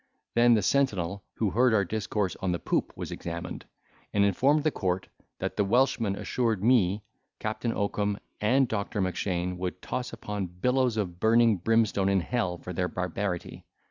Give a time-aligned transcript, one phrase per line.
[0.33, 3.65] Then the sentinel, who heard our discourse on the poop was examined,
[4.11, 7.03] and informed the court that the Welshman assured me,
[7.37, 12.73] Captain Oakum and Doctor Mackshane would toss upon billows of burning brimstone in hell for
[12.73, 13.63] their barbarity.